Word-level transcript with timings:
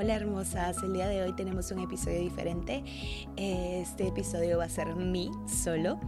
Hola 0.00 0.14
hermosas, 0.14 0.80
el 0.84 0.92
día 0.92 1.08
de 1.08 1.24
hoy 1.24 1.32
tenemos 1.32 1.72
un 1.72 1.80
episodio 1.80 2.20
diferente. 2.20 2.84
Este 3.36 4.06
episodio 4.06 4.56
va 4.56 4.66
a 4.66 4.68
ser 4.68 4.94
mí 4.94 5.28
solo. 5.48 5.98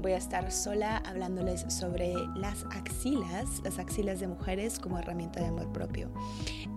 Voy 0.00 0.12
a 0.12 0.16
estar 0.16 0.50
sola 0.50 0.96
hablándoles 1.04 1.66
sobre 1.68 2.14
las 2.34 2.64
axilas, 2.70 3.60
las 3.62 3.78
axilas 3.78 4.20
de 4.20 4.28
mujeres 4.28 4.78
como 4.78 4.98
herramienta 4.98 5.40
de 5.40 5.48
amor 5.48 5.70
propio. 5.70 6.08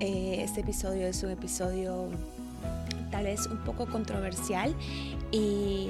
Eh, 0.02 0.42
este 0.44 0.60
episodio 0.60 1.08
es 1.08 1.24
un 1.24 1.30
episodio 1.30 2.10
tal 3.10 3.24
vez 3.24 3.48
un 3.48 3.60
poco 3.60 3.86
controversial, 3.86 4.76
y, 5.32 5.88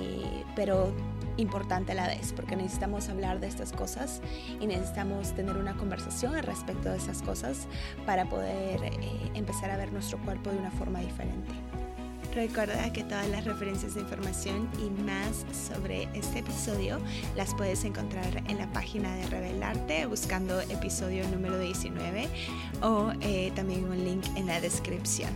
pero 0.55 0.93
importante 1.39 1.93
a 1.93 1.95
la 1.95 2.07
vez, 2.07 2.33
porque 2.33 2.55
necesitamos 2.55 3.09
hablar 3.09 3.39
de 3.39 3.47
estas 3.47 3.71
cosas 3.71 4.21
y 4.59 4.67
necesitamos 4.67 5.33
tener 5.35 5.57
una 5.57 5.75
conversación 5.75 6.35
al 6.35 6.43
respecto 6.43 6.89
de 6.89 6.97
esas 6.97 7.21
cosas 7.21 7.67
para 8.05 8.25
poder 8.25 8.83
eh, 8.83 9.31
empezar 9.33 9.71
a 9.71 9.77
ver 9.77 9.91
nuestro 9.91 10.17
cuerpo 10.19 10.49
de 10.49 10.57
una 10.57 10.71
forma 10.71 10.99
diferente. 10.99 11.68
Recuerda 12.33 12.93
que 12.93 13.03
todas 13.03 13.27
las 13.27 13.43
referencias 13.43 13.95
de 13.95 14.01
información 14.01 14.69
y 14.77 14.89
más 15.01 15.45
sobre 15.67 16.07
este 16.13 16.39
episodio 16.39 16.99
las 17.35 17.55
puedes 17.55 17.83
encontrar 17.85 18.43
en 18.47 18.59
la 18.59 18.71
página 18.71 19.15
de 19.15 19.25
Revelarte 19.27 20.05
buscando 20.05 20.61
episodio 20.61 21.27
número 21.29 21.57
19 21.59 22.27
o 22.83 23.11
eh, 23.21 23.51
también 23.55 23.83
un 23.83 24.03
link 24.03 24.23
en 24.35 24.45
la 24.45 24.61
descripción. 24.61 25.31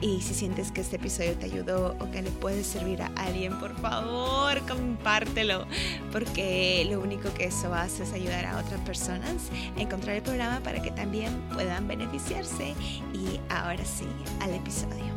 Y 0.00 0.22
si 0.22 0.32
sientes 0.32 0.72
que 0.72 0.80
este 0.80 0.96
episodio 0.96 1.34
te 1.34 1.46
ayudó 1.46 1.96
o 2.00 2.10
que 2.10 2.22
le 2.22 2.30
puede 2.30 2.64
servir 2.64 3.02
a 3.02 3.10
alguien, 3.16 3.58
por 3.60 3.76
favor 3.76 4.58
compártelo 4.66 5.66
porque 6.12 6.86
lo 6.90 7.00
único 7.00 7.32
que 7.34 7.44
eso 7.44 7.74
hace 7.74 8.04
es 8.04 8.12
ayudar 8.14 8.46
a 8.46 8.58
otras 8.58 8.80
personas 8.80 9.50
a 9.76 9.80
encontrar 9.80 10.16
el 10.16 10.22
programa 10.22 10.60
para 10.60 10.80
que 10.80 10.90
también 10.92 11.30
puedan 11.52 11.86
beneficiarse. 11.86 12.74
Y 13.12 13.38
ahora 13.50 13.84
sí, 13.84 14.06
al 14.40 14.54
episodio. 14.54 15.11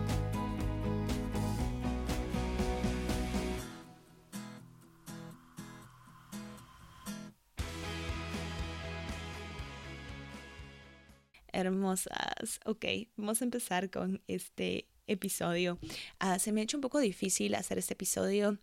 Hermosas. 11.56 12.60
Ok, 12.66 12.86
vamos 13.16 13.42
a 13.42 13.46
empezar 13.46 13.90
con 13.90 14.22
este 14.28 14.88
episodio. 15.08 15.78
Ah, 16.20 16.40
se 16.40 16.52
me 16.52 16.62
ha 16.62 16.64
hecho 16.64 16.78
un 16.78 16.82
poco 16.82 17.00
difícil 17.00 17.56
hacer 17.56 17.78
este 17.78 17.94
episodio. 17.94 18.58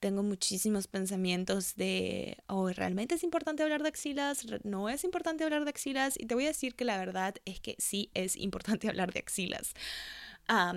Tengo 0.00 0.22
muchísimos 0.22 0.86
pensamientos 0.86 1.76
de, 1.76 2.38
oh, 2.46 2.68
¿realmente 2.70 3.14
es 3.14 3.22
importante 3.22 3.62
hablar 3.62 3.82
de 3.82 3.88
axilas? 3.88 4.46
¿No 4.64 4.88
es 4.88 5.04
importante 5.04 5.44
hablar 5.44 5.64
de 5.64 5.70
axilas? 5.70 6.14
Y 6.18 6.26
te 6.26 6.34
voy 6.34 6.44
a 6.44 6.48
decir 6.48 6.74
que 6.74 6.84
la 6.84 6.98
verdad 6.98 7.34
es 7.44 7.60
que 7.60 7.76
sí 7.78 8.10
es 8.14 8.36
importante 8.36 8.88
hablar 8.88 9.12
de 9.12 9.20
axilas, 9.20 9.74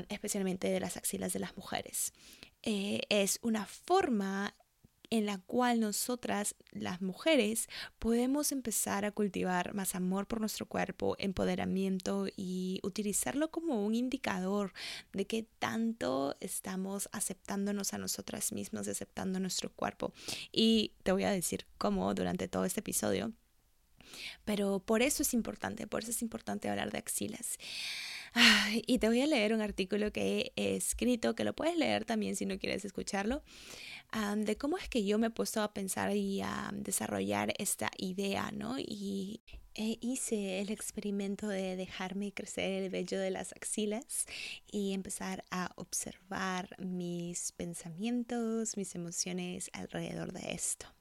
especialmente 0.09 0.70
de 0.70 0.80
las 0.80 0.98
axilas 0.98 1.34
de 1.34 1.40
las 1.40 1.56
mujeres. 1.58 2.14
Eh, 2.64 3.02
es 3.09 3.40
una 3.42 3.66
forma 3.66 4.56
en 5.09 5.25
la 5.25 5.38
cual 5.38 5.80
nosotras, 5.80 6.55
las 6.72 7.02
mujeres, 7.02 7.67
podemos 8.00 8.52
empezar 8.52 9.05
a 9.05 9.11
cultivar 9.11 9.73
más 9.73 9.95
amor 9.95 10.27
por 10.27 10.39
nuestro 10.39 10.66
cuerpo, 10.66 11.16
empoderamiento 11.19 12.27
y 12.36 12.80
utilizarlo 12.83 13.50
como 13.50 13.85
un 13.85 13.95
indicador 13.95 14.73
de 15.13 15.25
que 15.25 15.44
tanto 15.59 16.35
estamos 16.39 17.09
aceptándonos 17.11 17.94
a 17.94 17.97
nosotras 17.97 18.52
mismas, 18.52 18.88
aceptando 18.88 19.39
nuestro 19.39 19.72
cuerpo. 19.72 20.13
Y 20.52 20.94
te 21.03 21.11
voy 21.11 21.23
a 21.23 21.31
decir 21.31 21.66
cómo 21.78 22.13
durante 22.13 22.47
todo 22.47 22.66
este 22.66 22.81
episodio. 22.81 23.33
Pero 24.45 24.80
por 24.80 25.02
eso 25.02 25.23
es 25.23 25.33
importante, 25.33 25.88
por 25.88 26.03
eso 26.03 26.11
es 26.11 26.22
importante 26.22 26.69
hablar 26.69 26.91
de 26.91 26.97
axilas. 26.97 27.58
Y 28.86 29.00
te 29.00 29.08
voy 29.08 29.22
a 29.22 29.28
leer 29.28 29.53
un 29.53 29.61
artículo 29.61 30.11
que 30.11 30.52
he 30.56 30.75
escrito, 30.75 31.36
que 31.36 31.44
lo 31.44 31.53
puedes 31.53 31.78
leer 31.78 32.06
también 32.06 32.36
si 32.36 32.45
no 32.45 32.59
quieres 32.59 32.86
escucharlo, 32.86 33.44
de 34.36 34.58
cómo 34.58 34.78
es 34.78 34.89
que 34.89 35.06
yo 35.06 35.17
me 35.17 35.28
he 35.28 35.31
puesto 35.31 35.61
a 35.61 35.73
pensar 35.73 36.16
y 36.16 36.42
a 36.42 36.72
desarrollar 36.73 37.53
esta 37.57 37.91
idea, 37.97 38.52
¿no? 38.52 38.78
Y 38.79 39.41
hice 39.75 40.59
el 40.59 40.72
experimento 40.72 41.47
de 41.47 41.75
dejarme 41.75 42.34
crecer 42.34 42.84
el 42.84 42.90
vello 42.90 43.19
de 43.19 43.29
las 43.29 43.52
axilas 43.53 44.25
y 44.72 44.94
empezar 44.94 45.46
a 45.52 45.72
observar 45.75 46.75
mis 46.79 47.52
pensamientos, 47.52 48.75
mis 48.75 48.96
emociones 48.96 49.69
alrededor 49.73 50.34
de 50.34 50.52
esto. 50.52 50.97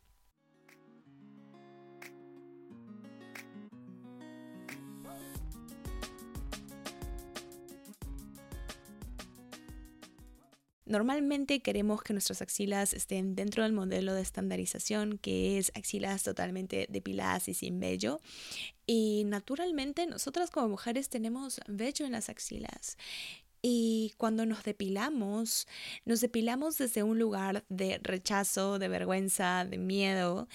Normalmente 10.87 11.61
queremos 11.61 12.01
que 12.03 12.13
nuestras 12.13 12.43
axilas 12.43 12.93
estén 12.93 13.35
dentro 13.35 13.65
del 13.65 13.73
modelo 13.73 14.15
de 14.15 14.23
estandarización, 14.23 15.19
que 15.19 15.59
es 15.59 15.73
axilas 15.75 16.23
totalmente 16.23 16.87
depiladas 16.89 17.49
y 17.49 17.55
sin 17.55 17.81
vello. 17.81 18.21
Y 18.87 19.25
naturalmente 19.27 20.07
nosotras 20.07 20.51
como 20.51 20.69
mujeres 20.69 21.09
tenemos 21.09 21.61
vello 21.67 22.07
en 22.07 22.13
las 22.13 22.29
axilas. 22.29 22.97
Y 23.69 24.15
cuando 24.17 24.47
nos 24.47 24.63
depilamos, 24.63 25.67
nos 26.05 26.21
depilamos 26.21 26.79
desde 26.79 27.03
un 27.03 27.19
lugar 27.19 27.65
de 27.69 27.99
rechazo, 28.01 28.79
de 28.79 28.87
vergüenza, 28.87 29.65
de 29.65 29.77
miedo, 29.77 30.47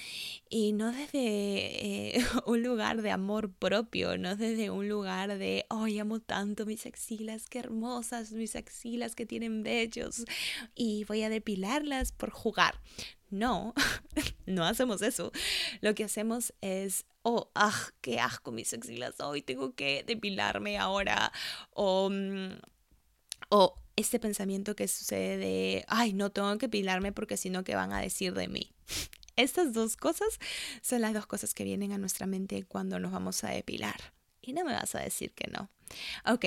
y 0.49 0.71
no 0.71 0.93
desde 0.93 2.15
eh, 2.15 2.25
un 2.45 2.63
lugar 2.63 3.01
de 3.01 3.11
amor 3.11 3.51
propio, 3.51 4.17
no 4.17 4.37
desde 4.37 4.69
un 4.69 4.87
lugar 4.87 5.37
de, 5.37 5.65
oh, 5.67 5.87
amo 5.99 6.21
tanto 6.21 6.65
mis 6.65 6.85
axilas, 6.85 7.49
qué 7.49 7.59
hermosas 7.59 8.31
mis 8.31 8.55
axilas 8.55 9.13
que 9.13 9.25
tienen 9.25 9.61
bellos, 9.61 10.23
y 10.73 11.03
voy 11.03 11.23
a 11.23 11.29
depilarlas 11.29 12.13
por 12.13 12.29
jugar. 12.29 12.75
No, 13.29 13.73
no 14.45 14.63
hacemos 14.63 15.01
eso. 15.01 15.33
Lo 15.81 15.95
que 15.95 16.05
hacemos 16.05 16.53
es, 16.61 17.03
oh, 17.23 17.51
ah, 17.55 17.89
qué 17.99 18.21
asco 18.21 18.53
mis 18.53 18.73
axilas, 18.73 19.19
hoy 19.19 19.41
tengo 19.41 19.75
que 19.75 20.05
depilarme 20.07 20.77
ahora, 20.77 21.33
o... 21.73 22.09
O 23.53 23.75
este 23.97 24.17
pensamiento 24.17 24.77
que 24.77 24.87
sucede 24.87 25.35
de, 25.35 25.83
ay, 25.89 26.13
no 26.13 26.31
tengo 26.31 26.57
que 26.57 26.69
pilarme 26.69 27.11
porque 27.11 27.35
si 27.35 27.49
no, 27.49 27.65
¿qué 27.65 27.75
van 27.75 27.91
a 27.91 27.99
decir 27.99 28.33
de 28.33 28.47
mí? 28.47 28.71
Estas 29.35 29.73
dos 29.73 29.97
cosas 29.97 30.39
son 30.81 31.01
las 31.01 31.13
dos 31.13 31.25
cosas 31.25 31.53
que 31.53 31.65
vienen 31.65 31.91
a 31.91 31.97
nuestra 31.97 32.27
mente 32.27 32.63
cuando 32.63 32.97
nos 32.97 33.11
vamos 33.11 33.43
a 33.43 33.49
depilar. 33.49 34.13
Y 34.41 34.53
no 34.53 34.63
me 34.63 34.71
vas 34.71 34.95
a 34.95 35.01
decir 35.01 35.33
que 35.33 35.51
no. 35.51 35.69
Ok, 36.25 36.45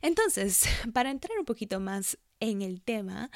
entonces, 0.00 0.64
para 0.94 1.10
entrar 1.10 1.38
un 1.38 1.44
poquito 1.44 1.78
más 1.78 2.16
en 2.40 2.62
el 2.62 2.80
tema, 2.80 3.30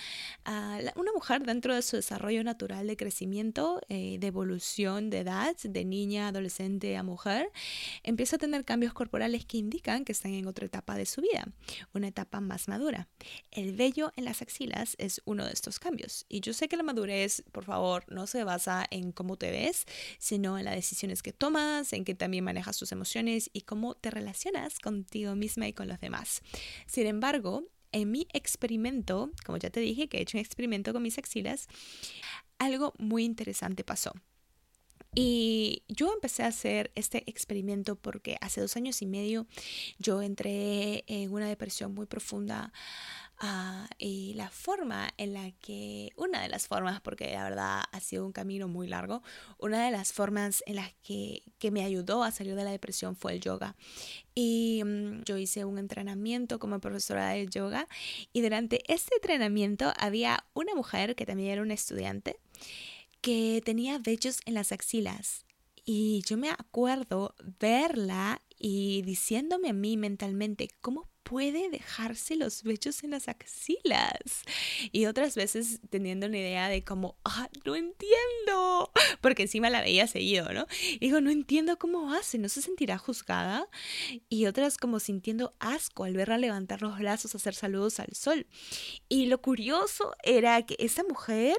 ah, 0.44 0.78
una 0.96 1.12
mujer 1.12 1.44
dentro 1.44 1.74
de 1.74 1.82
su 1.82 1.96
desarrollo 1.96 2.42
natural 2.42 2.86
de 2.86 2.96
crecimiento, 2.96 3.80
eh, 3.88 4.16
de 4.18 4.26
evolución 4.26 5.10
de 5.10 5.20
edad, 5.20 5.56
de 5.62 5.84
niña, 5.84 6.28
adolescente 6.28 6.96
a 6.96 7.02
mujer, 7.02 7.50
empieza 8.02 8.36
a 8.36 8.38
tener 8.38 8.64
cambios 8.64 8.94
corporales 8.94 9.44
que 9.44 9.58
indican 9.58 10.04
que 10.04 10.12
están 10.12 10.32
en 10.32 10.46
otra 10.46 10.66
etapa 10.66 10.96
de 10.96 11.06
su 11.06 11.20
vida, 11.20 11.46
una 11.92 12.08
etapa 12.08 12.40
más 12.40 12.68
madura. 12.68 13.08
El 13.50 13.74
vello 13.74 14.12
en 14.16 14.24
las 14.24 14.42
axilas 14.42 14.96
es 14.98 15.20
uno 15.24 15.44
de 15.44 15.52
estos 15.52 15.78
cambios. 15.78 16.24
Y 16.28 16.40
yo 16.40 16.52
sé 16.52 16.68
que 16.68 16.76
la 16.76 16.82
madurez, 16.82 17.44
por 17.52 17.64
favor, 17.64 18.04
no 18.08 18.26
se 18.26 18.42
basa 18.44 18.86
en 18.90 19.12
cómo 19.12 19.36
te 19.36 19.50
ves, 19.50 19.84
sino 20.18 20.58
en 20.58 20.64
las 20.64 20.74
decisiones 20.74 21.22
que 21.22 21.32
tomas, 21.32 21.92
en 21.92 22.04
que 22.04 22.14
también 22.14 22.44
manejas 22.44 22.78
tus 22.78 22.92
emociones 22.92 23.50
y 23.52 23.62
cómo 23.62 23.94
te 23.94 24.10
relacionas 24.10 24.78
contigo 24.78 25.34
misma 25.34 25.68
y 25.68 25.72
con 25.72 25.88
los 25.88 26.00
demás. 26.00 26.42
Sin 26.86 27.06
embargo, 27.06 27.64
en 27.94 28.10
mi 28.10 28.26
experimento, 28.32 29.30
como 29.46 29.56
ya 29.56 29.70
te 29.70 29.80
dije 29.80 30.08
que 30.08 30.18
he 30.18 30.22
hecho 30.22 30.36
un 30.36 30.42
experimento 30.42 30.92
con 30.92 31.02
mis 31.02 31.16
axilas, 31.16 31.68
algo 32.58 32.92
muy 32.98 33.24
interesante 33.24 33.84
pasó. 33.84 34.12
Y 35.14 35.84
yo 35.86 36.12
empecé 36.12 36.42
a 36.42 36.48
hacer 36.48 36.90
este 36.96 37.22
experimento 37.30 37.94
porque 37.94 38.36
hace 38.40 38.60
dos 38.60 38.76
años 38.76 39.00
y 39.00 39.06
medio 39.06 39.46
yo 39.98 40.22
entré 40.22 41.04
en 41.06 41.32
una 41.32 41.48
depresión 41.48 41.94
muy 41.94 42.06
profunda 42.06 42.72
Ah, 43.38 43.88
y 43.98 44.34
la 44.34 44.48
forma 44.48 45.12
en 45.16 45.34
la 45.34 45.50
que, 45.60 46.12
una 46.16 46.40
de 46.40 46.48
las 46.48 46.68
formas, 46.68 47.00
porque 47.00 47.32
la 47.32 47.42
verdad 47.42 47.82
ha 47.90 48.00
sido 48.00 48.24
un 48.24 48.32
camino 48.32 48.68
muy 48.68 48.86
largo, 48.86 49.22
una 49.58 49.84
de 49.84 49.90
las 49.90 50.12
formas 50.12 50.62
en 50.66 50.76
las 50.76 50.92
que, 51.02 51.42
que 51.58 51.72
me 51.72 51.84
ayudó 51.84 52.22
a 52.22 52.30
salir 52.30 52.54
de 52.54 52.64
la 52.64 52.70
depresión 52.70 53.16
fue 53.16 53.32
el 53.32 53.40
yoga. 53.40 53.74
Y 54.34 54.82
mm, 54.84 55.24
yo 55.24 55.36
hice 55.36 55.64
un 55.64 55.78
entrenamiento 55.78 56.58
como 56.60 56.80
profesora 56.80 57.30
de 57.30 57.46
yoga 57.48 57.88
y 58.32 58.40
durante 58.40 58.80
este 58.92 59.16
entrenamiento 59.16 59.92
había 59.98 60.44
una 60.54 60.74
mujer 60.74 61.16
que 61.16 61.26
también 61.26 61.50
era 61.50 61.62
una 61.62 61.74
estudiante 61.74 62.36
que 63.20 63.62
tenía 63.64 63.98
vellos 63.98 64.40
en 64.46 64.54
las 64.54 64.70
axilas. 64.70 65.44
Y 65.84 66.22
yo 66.26 66.36
me 66.36 66.50
acuerdo 66.50 67.34
verla 67.58 68.40
y 68.58 69.02
diciéndome 69.02 69.70
a 69.70 69.72
mí 69.74 69.96
mentalmente, 69.96 70.68
¿cómo 70.80 71.08
puede 71.24 71.68
dejarse 71.70 72.36
los 72.36 72.62
vellos 72.62 73.02
en 73.02 73.10
las 73.10 73.28
axilas? 73.28 74.44
Y 74.92 75.06
otras 75.06 75.34
veces 75.34 75.80
teniendo 75.90 76.26
una 76.26 76.38
idea 76.38 76.68
de 76.68 76.84
como, 76.84 77.16
ah, 77.24 77.48
no 77.64 77.74
entiendo, 77.74 78.92
porque 79.20 79.42
encima 79.42 79.70
la 79.70 79.80
veía 79.80 80.06
seguido, 80.06 80.52
¿no? 80.52 80.66
digo, 81.00 81.20
no 81.20 81.30
entiendo 81.30 81.78
cómo 81.78 82.12
hace, 82.12 82.38
¿no 82.38 82.48
se 82.48 82.62
sentirá 82.62 82.98
juzgada? 82.98 83.68
Y 84.28 84.46
otras 84.46 84.76
como 84.76 85.00
sintiendo 85.00 85.54
asco 85.58 86.04
al 86.04 86.14
verla 86.14 86.38
levantar 86.38 86.82
los 86.82 86.98
brazos, 86.98 87.34
hacer 87.34 87.54
saludos 87.54 88.00
al 88.00 88.14
sol. 88.14 88.46
Y 89.08 89.26
lo 89.26 89.40
curioso 89.40 90.14
era 90.22 90.64
que 90.64 90.76
esta 90.78 91.02
mujer 91.04 91.56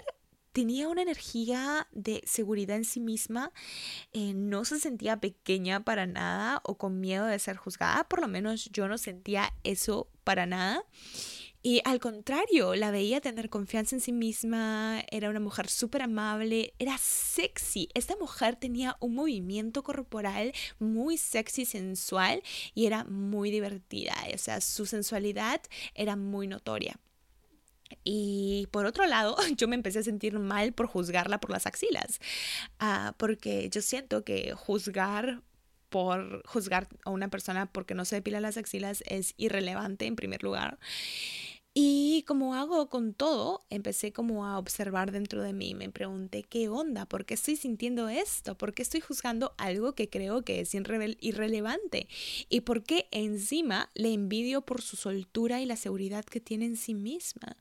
tenía 0.55 0.87
una 0.87 1.01
energía 1.01 1.85
de 1.91 2.23
seguridad 2.25 2.77
en 2.77 2.85
sí 2.85 3.01
misma, 3.01 3.51
eh, 4.13 4.33
no 4.33 4.63
se 4.63 4.79
sentía 4.79 5.19
pequeña 5.19 5.83
para 5.83 6.07
nada 6.07 6.61
o 6.63 6.77
con 6.77 7.01
miedo 7.01 7.25
de 7.25 7.37
ser 7.39 7.57
juzgada, 7.57 8.05
por 8.05 8.21
lo 8.21 8.29
menos 8.29 8.69
yo 8.71 8.87
no 8.87 8.97
sentía 8.97 9.53
eso 9.65 10.07
para 10.23 10.45
nada. 10.45 10.85
Y 11.61 11.81
al 11.83 11.99
contrario, 11.99 12.73
la 12.75 12.89
veía 12.89 13.19
tener 13.19 13.49
confianza 13.49 13.97
en 13.97 13.99
sí 13.99 14.13
misma, 14.13 15.03
era 15.11 15.29
una 15.29 15.41
mujer 15.41 15.67
súper 15.67 16.03
amable, 16.03 16.73
era 16.79 16.97
sexy. 16.99 17.89
Esta 17.93 18.15
mujer 18.15 18.55
tenía 18.55 18.95
un 19.01 19.13
movimiento 19.13 19.83
corporal 19.83 20.53
muy 20.79 21.17
sexy, 21.17 21.65
sensual 21.65 22.41
y 22.73 22.85
era 22.85 23.03
muy 23.03 23.51
divertida. 23.51 24.15
O 24.33 24.37
sea, 24.37 24.61
su 24.61 24.85
sensualidad 24.85 25.61
era 25.95 26.15
muy 26.15 26.47
notoria. 26.47 26.97
Y 28.03 28.67
por 28.71 28.85
otro 28.85 29.05
lado, 29.05 29.35
yo 29.57 29.67
me 29.67 29.75
empecé 29.75 29.99
a 29.99 30.03
sentir 30.03 30.39
mal 30.39 30.73
por 30.73 30.87
juzgarla 30.87 31.39
por 31.39 31.51
las 31.51 31.65
axilas, 31.65 32.19
ah, 32.79 33.13
porque 33.17 33.69
yo 33.69 33.81
siento 33.81 34.23
que 34.23 34.53
juzgar 34.53 35.41
por 35.89 36.45
juzgar 36.45 36.87
a 37.05 37.09
una 37.11 37.29
persona 37.29 37.67
porque 37.67 37.93
no 37.93 38.03
se 38.05 38.17
depila 38.17 38.41
las 38.41 38.57
axilas 38.57 39.03
es 39.07 39.33
irrelevante 39.37 40.05
en 40.05 40.15
primer 40.15 40.43
lugar. 40.43 40.77
Y 41.77 42.23
como 42.25 42.55
hago 42.55 42.89
con 42.89 43.13
todo, 43.13 43.65
empecé 43.69 44.13
como 44.13 44.45
a 44.45 44.57
observar 44.57 45.11
dentro 45.11 45.43
de 45.43 45.51
mí. 45.51 45.75
Me 45.75 45.89
pregunté, 45.89 46.41
¿qué 46.43 46.69
onda? 46.69 47.05
¿Por 47.05 47.25
qué 47.25 47.33
estoy 47.33 47.57
sintiendo 47.57 48.07
esto? 48.07 48.57
¿Por 48.57 48.73
qué 48.73 48.81
estoy 48.81 49.01
juzgando 49.01 49.53
algo 49.57 49.93
que 49.93 50.09
creo 50.09 50.43
que 50.43 50.61
es 50.61 50.73
irrelevante? 50.73 52.07
¿Y 52.47 52.61
por 52.61 52.83
qué 52.83 53.09
encima 53.11 53.91
le 53.93 54.13
envidio 54.13 54.61
por 54.61 54.81
su 54.81 54.95
soltura 54.95 55.59
y 55.61 55.65
la 55.65 55.75
seguridad 55.75 56.23
que 56.23 56.39
tiene 56.39 56.63
en 56.65 56.77
sí 56.77 56.93
misma? 56.93 57.57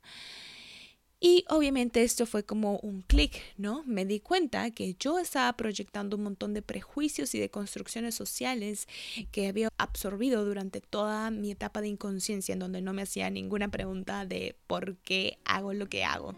Y 1.20 1.44
obviamente 1.48 2.02
esto 2.02 2.26
fue 2.26 2.44
como 2.44 2.78
un 2.78 3.02
clic, 3.02 3.40
¿no? 3.56 3.82
Me 3.86 4.04
di 4.04 4.20
cuenta 4.20 4.70
que 4.72 4.94
yo 4.98 5.18
estaba 5.18 5.52
proyectando 5.54 6.16
un 6.16 6.24
montón 6.24 6.52
de 6.52 6.60
prejuicios 6.60 7.34
y 7.34 7.40
de 7.40 7.50
construcciones 7.50 8.14
sociales 8.14 8.86
que 9.32 9.48
había 9.48 9.68
absorbido 9.78 10.44
durante 10.44 10.80
toda 10.80 11.30
mi 11.30 11.52
etapa 11.52 11.80
de 11.80 11.88
inconsciencia 11.88 12.52
en 12.52 12.58
donde 12.58 12.82
no 12.82 12.92
me 12.92 13.02
hacía 13.02 13.30
ninguna 13.30 13.68
pregunta 13.68 14.26
de 14.26 14.56
por 14.66 14.96
qué 14.98 15.38
hago 15.44 15.72
lo 15.72 15.88
que 15.88 16.04
hago. 16.04 16.34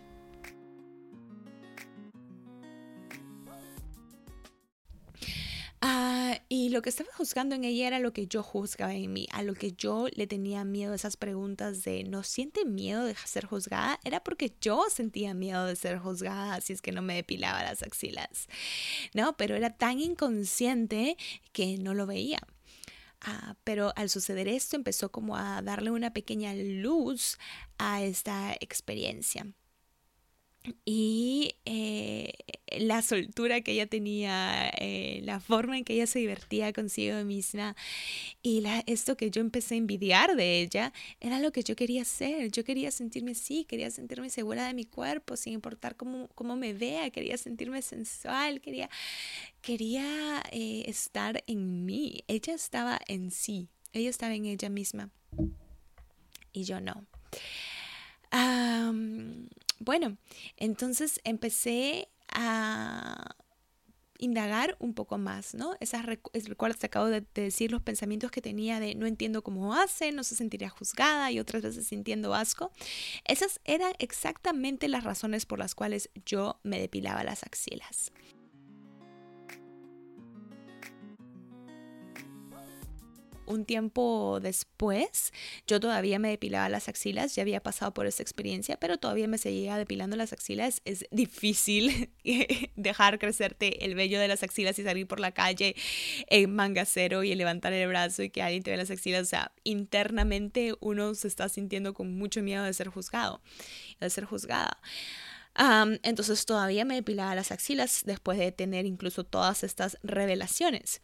Ah, 5.82 6.40
y 6.48 6.70
lo 6.70 6.80
que 6.80 6.88
estaba 6.88 7.10
juzgando 7.16 7.54
en 7.54 7.64
ella 7.64 7.86
era 7.86 7.98
lo 7.98 8.12
que 8.12 8.26
yo 8.26 8.42
juzgaba 8.42 8.94
en 8.94 9.12
mí, 9.12 9.26
a 9.30 9.42
lo 9.42 9.54
que 9.54 9.72
yo 9.72 10.06
le 10.14 10.26
tenía 10.26 10.64
miedo, 10.64 10.94
esas 10.94 11.16
preguntas 11.16 11.84
de 11.84 12.04
¿no 12.04 12.22
siente 12.22 12.64
miedo 12.64 13.04
de 13.04 13.14
ser 13.14 13.44
juzgada? 13.44 14.00
Era 14.04 14.24
porque 14.24 14.54
yo 14.60 14.84
sentía 14.90 15.34
miedo 15.34 15.66
de 15.66 15.76
ser 15.76 15.98
juzgada 15.98 16.60
si 16.60 16.72
es 16.72 16.80
que 16.80 16.92
no 16.92 17.02
me 17.02 17.14
depilaba 17.14 17.62
las 17.62 17.82
axilas, 17.82 18.48
¿no? 19.12 19.36
Pero 19.36 19.54
era 19.54 19.70
tan 19.76 20.00
inconsciente 20.00 21.16
que 21.52 21.76
no 21.78 21.94
lo 21.94 22.06
veía. 22.06 22.40
Ah, 23.20 23.56
pero 23.64 23.92
al 23.96 24.08
suceder 24.10 24.48
esto 24.48 24.76
empezó 24.76 25.10
como 25.10 25.36
a 25.36 25.62
darle 25.62 25.90
una 25.90 26.12
pequeña 26.12 26.54
luz 26.54 27.38
a 27.78 28.02
esta 28.02 28.54
experiencia 28.60 29.46
y 30.84 31.54
eh, 31.64 32.32
la 32.78 33.02
soltura 33.02 33.60
que 33.60 33.72
ella 33.72 33.86
tenía, 33.86 34.68
eh, 34.78 35.20
la 35.24 35.40
forma 35.40 35.78
en 35.78 35.84
que 35.84 35.94
ella 35.94 36.06
se 36.06 36.18
divertía 36.18 36.72
consigo 36.72 37.22
misma 37.24 37.76
y 38.42 38.60
la, 38.60 38.82
esto 38.86 39.16
que 39.16 39.30
yo 39.30 39.40
empecé 39.40 39.74
a 39.74 39.78
envidiar 39.78 40.36
de 40.36 40.60
ella 40.60 40.92
era 41.20 41.40
lo 41.40 41.52
que 41.52 41.62
yo 41.62 41.76
quería 41.76 42.02
hacer. 42.02 42.50
Yo 42.50 42.64
quería 42.64 42.90
sentirme 42.90 43.32
así, 43.32 43.64
quería 43.64 43.90
sentirme 43.90 44.30
segura 44.30 44.66
de 44.66 44.74
mi 44.74 44.84
cuerpo 44.84 45.36
sin 45.36 45.54
importar 45.54 45.96
cómo, 45.96 46.28
cómo 46.34 46.56
me 46.56 46.72
vea, 46.72 47.10
quería 47.10 47.38
sentirme 47.38 47.82
sensual, 47.82 48.60
quería, 48.60 48.90
quería 49.62 50.42
eh, 50.52 50.84
estar 50.86 51.42
en 51.46 51.84
mí. 51.84 52.24
Ella 52.28 52.54
estaba 52.54 52.98
en 53.08 53.30
sí, 53.30 53.68
ella 53.92 54.10
estaba 54.10 54.34
en 54.34 54.46
ella 54.46 54.68
misma 54.68 55.10
y 56.52 56.64
yo 56.64 56.80
no 56.80 57.06
bueno, 59.78 60.16
entonces 60.56 61.20
empecé 61.24 62.08
a 62.28 63.36
indagar 64.18 64.76
un 64.80 64.94
poco 64.94 65.18
más, 65.18 65.54
¿no? 65.54 65.74
Esas 65.80 66.06
recuerdas, 66.06 66.78
te 66.78 66.86
acabo 66.86 67.06
de, 67.06 67.24
decir 67.34 67.70
los 67.70 67.82
pensamientos 67.82 68.30
que 68.30 68.40
tenía 68.40 68.80
de 68.80 68.94
no 68.94 69.06
entiendo 69.06 69.42
cómo 69.42 69.74
hace, 69.74 70.12
no 70.12 70.24
se 70.24 70.34
sentiría 70.34 70.70
juzgada 70.70 71.30
y 71.30 71.38
otras 71.38 71.62
veces 71.62 71.86
sintiendo 71.86 72.34
asco. 72.34 72.72
Esas 73.24 73.60
eran 73.64 73.92
exactamente 73.98 74.88
las 74.88 75.04
razones 75.04 75.46
por 75.46 75.58
las 75.58 75.74
cuales 75.74 76.10
yo 76.24 76.60
me 76.62 76.80
depilaba 76.80 77.24
las 77.24 77.42
axilas. 77.42 78.12
Un 83.46 83.64
tiempo 83.64 84.38
después, 84.40 85.32
yo 85.66 85.80
todavía 85.80 86.18
me 86.18 86.28
depilaba 86.28 86.68
las 86.68 86.88
axilas, 86.88 87.34
ya 87.34 87.42
había 87.42 87.62
pasado 87.62 87.94
por 87.94 88.06
esa 88.06 88.22
experiencia, 88.22 88.76
pero 88.78 88.98
todavía 88.98 89.28
me 89.28 89.38
seguía 89.38 89.76
depilando 89.78 90.16
las 90.16 90.32
axilas. 90.32 90.82
Es 90.84 91.06
difícil 91.10 92.10
dejar 92.76 93.18
crecerte 93.18 93.84
el 93.84 93.94
vello 93.94 94.20
de 94.20 94.28
las 94.28 94.42
axilas 94.42 94.78
y 94.78 94.82
salir 94.82 95.06
por 95.06 95.20
la 95.20 95.32
calle 95.32 95.74
en 96.28 96.54
mangacero 96.54 97.24
y 97.24 97.34
levantar 97.34 97.72
el 97.72 97.88
brazo 97.88 98.22
y 98.22 98.30
que 98.30 98.42
alguien 98.42 98.62
te 98.62 98.70
vea 98.70 98.78
las 98.78 98.90
axilas. 98.90 99.22
O 99.22 99.30
sea, 99.30 99.52
internamente 99.64 100.74
uno 100.80 101.14
se 101.14 101.28
está 101.28 101.48
sintiendo 101.48 101.94
con 101.94 102.16
mucho 102.16 102.42
miedo 102.42 102.64
de 102.64 102.74
ser 102.74 102.88
juzgado, 102.88 103.40
de 104.00 104.10
ser 104.10 104.24
juzgada 104.24 104.78
entonces 106.02 106.44
todavía 106.44 106.84
me 106.84 106.96
depilaba 106.96 107.34
las 107.34 107.50
axilas 107.50 108.02
después 108.04 108.38
de 108.38 108.52
tener 108.52 108.86
incluso 108.86 109.24
todas 109.24 109.64
estas 109.64 109.98
revelaciones. 110.02 111.00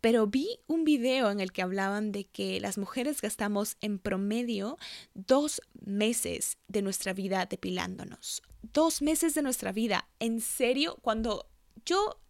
Pero 0.00 0.26
vi 0.26 0.58
un 0.66 0.84
video 0.84 1.30
en 1.30 1.40
el 1.40 1.52
que 1.52 1.62
hablaban 1.62 2.12
de 2.12 2.24
que 2.24 2.60
las 2.60 2.76
mujeres 2.76 3.20
gastamos 3.20 3.76
en 3.80 3.98
promedio 3.98 4.76
dos 5.14 5.62
meses 5.84 6.58
de 6.68 6.82
nuestra 6.82 7.12
vida 7.12 7.46
depilándonos. 7.46 8.42
Dos 8.62 9.02
meses 9.02 9.34
de 9.34 9.42
nuestra 9.42 9.72
vida. 9.72 10.08
En 10.18 10.40
serio, 10.40 10.98
cuando 11.00 11.48
yo 11.86 12.20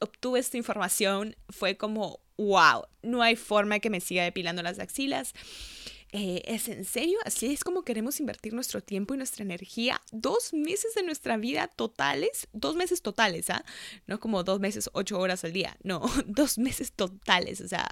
obtuve 0.00 0.40
esta 0.40 0.56
información 0.56 1.36
fue 1.48 1.76
como, 1.76 2.20
wow, 2.36 2.84
no 3.02 3.22
hay 3.22 3.36
forma 3.36 3.78
que 3.78 3.90
me 3.90 4.00
siga 4.00 4.24
depilando 4.24 4.62
las 4.62 4.78
axilas. 4.78 5.32
Eh, 6.12 6.42
¿Es 6.46 6.68
en 6.68 6.84
serio? 6.84 7.18
Así 7.24 7.52
es 7.52 7.64
como 7.64 7.82
queremos 7.82 8.20
invertir 8.20 8.54
nuestro 8.54 8.80
tiempo 8.80 9.14
y 9.14 9.16
nuestra 9.16 9.44
energía. 9.44 10.00
Dos 10.12 10.52
meses 10.52 10.94
de 10.94 11.02
nuestra 11.02 11.36
vida 11.36 11.68
totales, 11.68 12.48
dos 12.52 12.76
meses 12.76 13.02
totales, 13.02 13.50
¿ah? 13.50 13.64
No 14.06 14.20
como 14.20 14.44
dos 14.44 14.60
meses, 14.60 14.88
ocho 14.92 15.18
horas 15.18 15.44
al 15.44 15.52
día, 15.52 15.76
no, 15.82 16.00
dos 16.26 16.58
meses 16.58 16.92
totales, 16.92 17.60
o 17.60 17.68
sea, 17.68 17.88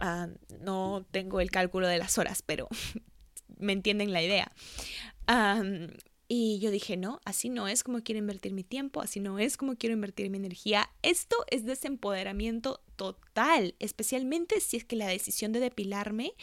ah, 0.00 0.28
no 0.60 1.06
tengo 1.10 1.40
el 1.40 1.50
cálculo 1.50 1.86
de 1.86 1.98
las 1.98 2.16
horas, 2.18 2.42
pero 2.42 2.68
me 3.58 3.72
entienden 3.72 4.12
la 4.12 4.22
idea. 4.22 4.50
Y 6.28 6.60
yo 6.60 6.70
dije, 6.70 6.96
no, 6.96 7.20
así 7.26 7.50
no 7.50 7.68
es 7.68 7.82
como 7.82 8.02
quiero 8.02 8.18
invertir 8.18 8.54
mi 8.54 8.64
tiempo, 8.64 9.02
así 9.02 9.20
no 9.20 9.38
es 9.38 9.58
como 9.58 9.76
quiero 9.76 9.92
invertir 9.92 10.30
mi 10.30 10.38
energía. 10.38 10.88
Esto 11.02 11.36
es 11.50 11.66
desempoderamiento 11.66 12.80
total, 13.02 13.74
especialmente 13.80 14.60
si 14.60 14.76
es 14.76 14.84
que 14.84 14.94
la 14.94 15.08
decisión 15.08 15.50
de 15.50 15.58
depilarme 15.58 16.34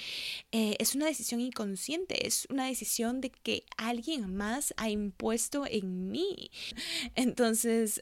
eh, 0.51 0.75
es 0.79 0.93
una 0.93 1.05
decisión 1.05 1.39
inconsciente, 1.39 2.27
es 2.27 2.47
una 2.49 2.65
decisión 2.65 3.21
de 3.21 3.29
que 3.29 3.63
alguien 3.77 4.35
más 4.35 4.73
ha 4.75 4.89
impuesto 4.89 5.63
en 5.65 6.11
mí. 6.11 6.51
Entonces 7.15 8.01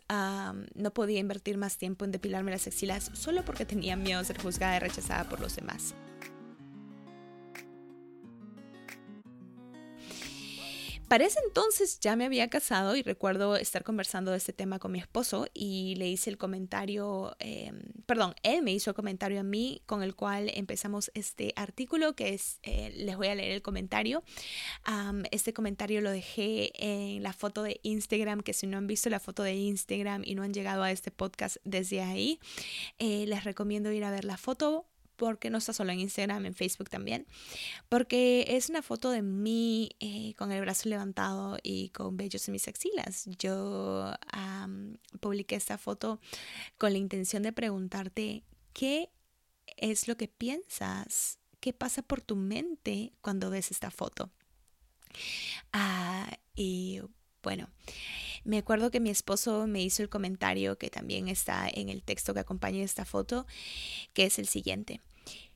no 0.74 0.94
podía 0.94 1.20
invertir 1.20 1.58
más 1.58 1.78
tiempo 1.78 2.04
en 2.04 2.12
depilarme 2.12 2.50
las 2.52 2.66
axilas 2.66 3.12
solo 3.14 3.46
porque 3.46 3.66
tenía 3.66 3.96
miedo 3.96 4.20
de 4.20 4.26
ser 4.26 4.42
juzgada 4.42 4.78
y 4.78 4.80
rechazada 4.80 5.30
por 5.30 5.40
los 5.40 5.56
demás. 5.56 5.94
Para 11.08 11.26
ese 11.26 11.40
entonces 11.48 12.02
ya 12.02 12.18
me 12.18 12.26
había 12.26 12.50
casado 12.50 12.98
y 12.98 13.02
recuerdo 13.02 13.56
estar 13.56 13.86
conversando 13.86 14.32
de 14.32 14.38
este 14.38 14.52
tema 14.52 14.78
con 14.78 14.92
mi 14.92 15.00
esposo 15.00 15.48
y 15.54 15.96
le 15.96 16.10
hice 16.10 16.30
el 16.30 16.38
comentario, 16.38 17.34
em, 17.40 17.82
perdón, 18.06 18.36
él 18.44 18.62
me 18.62 18.74
hizo 18.74 18.90
el 18.90 18.96
comentario 18.96 19.40
a 19.40 19.44
mí 19.44 19.82
con 19.86 20.04
el 20.04 20.16
cual 20.16 20.52
empezamos 20.54 21.10
este 21.14 21.54
artículo 21.56 22.14
que 22.14 22.34
es, 22.34 22.60
eh, 22.64 22.92
les 22.94 23.16
voy 23.16 23.28
a 23.28 23.36
leer 23.36 23.52
el 23.52 23.62
comentario. 23.62 24.22
este 25.32 25.54
comentario 25.54 26.02
lo 26.02 26.12
dejé 26.12 26.72
en 26.76 27.24
la 27.24 27.34
foto 27.34 27.64
de 27.64 27.80
Instagram, 27.84 28.42
que 28.42 28.54
si 28.54 28.68
no 28.68 28.78
han 28.78 28.88
visto 28.88 29.10
la 29.10 29.20
foto 29.20 29.44
de 29.44 29.54
Instagram 29.54 30.24
y 30.26 30.36
no 30.36 30.44
han 30.44 30.54
llegado 30.54 30.84
a 30.84 30.92
este 30.92 31.12
podcast 31.12 31.58
desde 31.64 32.02
ahí, 32.02 32.40
eh, 33.00 33.26
les 33.28 33.44
recomiendo 33.44 33.92
ir 33.92 34.04
a 34.04 34.12
ver 34.12 34.26
la 34.26 34.38
foto 34.38 34.86
porque 35.18 35.50
no 35.50 35.58
está 35.58 35.74
solo 35.74 35.92
en 35.92 36.00
Instagram, 36.00 36.46
en 36.46 36.56
Facebook 36.56 36.90
también, 36.90 37.28
porque 37.90 38.46
es 38.48 38.70
una 38.70 38.82
foto 38.82 39.12
de 39.12 39.22
mí 39.22 39.90
eh, 40.00 40.34
con 40.36 40.52
el 40.52 40.62
brazo 40.62 40.88
levantado 40.88 41.58
y 41.62 41.90
con 41.90 42.16
vellos 42.16 42.48
en 42.48 42.54
mis 42.54 42.68
axilas. 42.68 43.26
Yo 43.38 44.14
publiqué 45.20 45.56
esta 45.56 45.78
foto 45.78 46.20
con 46.78 46.94
la 46.94 47.00
intención 47.00 47.44
de 47.44 47.52
preguntarte 47.52 48.44
qué 48.74 49.10
es 49.76 50.08
lo 50.08 50.16
que 50.16 50.28
piensas, 50.28 51.40
qué 51.60 51.74
pasa 51.74 52.02
por 52.02 52.22
tu 52.22 52.36
mente 52.36 53.14
cuando 53.22 53.50
ves 53.50 53.72
esta 53.72 53.92
foto. 53.92 54.32
Ah, 55.74 56.38
y 56.56 57.02
bueno, 57.48 57.70
me 58.44 58.58
acuerdo 58.58 58.92
que 58.92 59.00
mi 59.00 59.10
esposo 59.10 59.68
me 59.68 59.82
hizo 59.82 60.04
el 60.04 60.10
comentario 60.10 60.78
que 60.78 60.90
también 60.90 61.30
está 61.30 61.70
en 61.74 61.88
el 61.88 62.04
texto 62.04 62.34
que 62.34 62.42
acompaña 62.42 62.84
esta 62.84 63.06
foto, 63.06 63.48
que 64.12 64.26
es 64.26 64.38
el 64.38 64.50
siguiente. 64.50 65.00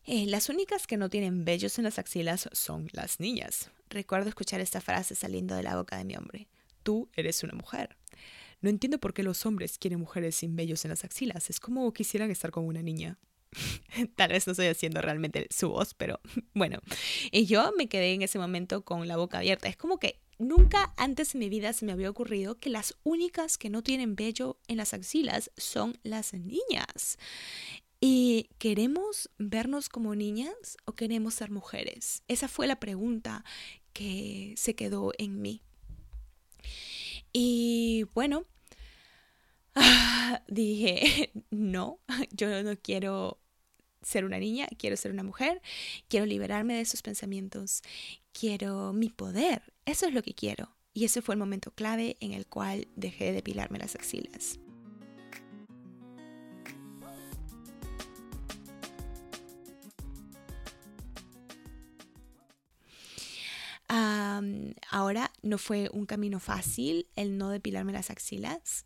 Eh, 0.05 0.25
las 0.25 0.48
únicas 0.48 0.88
que 0.88 0.95
no 0.95 1.10
tienen 1.10 1.43
vellos 1.43 1.77
en 1.79 1.83
las 1.83 2.00
axilas 2.00 2.48
son 2.53 2.88
las 2.93 3.19
niñas. 3.19 3.71
Recuerdo 3.89 4.29
escuchar 4.29 4.62
esta 4.62 4.79
frase 4.79 5.15
saliendo 5.15 5.53
de 5.53 5.63
la 5.63 5.75
boca 5.75 5.98
de 5.98 6.05
mi 6.05 6.15
hombre. 6.15 6.48
Tú 6.81 7.10
eres 7.17 7.43
una 7.43 7.55
mujer. 7.55 7.98
No 8.62 8.69
entiendo 8.69 9.00
por 9.00 9.13
qué 9.13 9.21
los 9.21 9.45
hombres 9.45 9.77
quieren 9.77 10.00
mujeres 10.00 10.36
sin 10.36 10.55
vellos 10.55 10.86
en 10.86 10.91
las 10.91 11.03
axilas. 11.03 11.50
Es 11.50 11.60
como 11.60 11.91
quisieran 11.91 12.31
estar 12.31 12.51
con 12.51 12.65
una 12.65 12.81
niña. 12.81 13.19
Tal 14.15 14.31
vez 14.31 14.48
no 14.48 14.51
estoy 14.51 14.67
haciendo 14.67 15.01
realmente 15.01 15.45
su 15.50 15.67
voz, 15.67 15.93
pero 15.93 16.21
bueno. 16.53 16.79
Y 17.31 17.48
yo 17.48 17.74
me 17.77 17.89
quedé 17.89 18.13
en 18.13 18.21
ese 18.21 18.39
momento 18.39 18.86
con 18.86 19.10
la 19.10 19.17
boca 19.17 19.39
abierta. 19.39 19.67
Es 19.67 19.75
como 19.75 20.00
que 20.00 20.21
nunca 20.41 20.93
antes 20.98 21.33
en 21.33 21.39
mi 21.39 21.50
vida 21.50 21.74
se 21.74 21.86
me 21.86 21.91
había 21.91 22.10
ocurrido 22.10 22.60
que 22.60 22.69
las 22.69 22.95
únicas 23.03 23.57
que 23.57 23.69
no 23.69 23.83
tienen 23.83 24.15
vello 24.15 24.57
en 24.67 24.77
las 24.77 24.93
axilas 24.93 25.51
son 25.57 25.98
las 26.03 26.33
niñas. 26.33 27.17
¿Y 28.00 28.50
queremos 28.57 29.29
vernos 29.38 29.88
como 29.88 30.15
niñas 30.15 30.77
o 30.86 30.93
queremos 30.93 31.36
ser 31.36 31.51
mujeres? 31.51 32.24
Esa 32.27 32.48
fue 32.48 32.65
la 32.65 32.79
pregunta 32.79 33.45
que 33.93 34.55
se 34.57 34.75
quedó 34.75 35.12
en 35.17 35.41
mí. 35.41 35.62
Y 37.31 38.05
bueno, 38.13 38.45
dije, 40.48 41.31
no, 41.51 42.00
yo 42.31 42.63
no 42.63 42.75
quiero 42.77 43.39
ser 44.01 44.25
una 44.25 44.39
niña, 44.39 44.67
quiero 44.77 44.98
ser 44.98 45.12
una 45.12 45.24
mujer, 45.24 45.62
quiero 46.07 46.25
liberarme 46.25 46.74
de 46.74 46.81
esos 46.81 47.03
pensamientos, 47.03 47.83
quiero 48.33 48.93
mi 48.93 49.10
poder, 49.10 49.70
eso 49.85 50.07
es 50.07 50.13
lo 50.13 50.21
que 50.23 50.33
quiero. 50.33 50.75
Y 50.93 51.05
ese 51.05 51.21
fue 51.21 51.35
el 51.35 51.39
momento 51.39 51.71
clave 51.71 52.17
en 52.19 52.33
el 52.33 52.45
cual 52.47 52.88
dejé 52.95 53.25
de 53.25 53.33
depilarme 53.33 53.79
las 53.79 53.95
axilas. 53.95 54.59
ahora 64.89 65.31
no 65.41 65.57
fue 65.57 65.89
un 65.93 66.05
camino 66.05 66.39
fácil 66.39 67.07
el 67.15 67.38
no 67.38 67.50
depilarme 67.50 67.93
las 67.93 68.09
axilas. 68.09 68.85